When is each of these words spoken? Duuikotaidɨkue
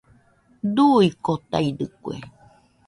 Duuikotaidɨkue 0.75 2.13